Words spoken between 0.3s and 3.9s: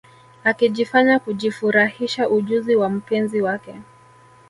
Akijifanya kujifurahisha ujuzi wa mpenzi wake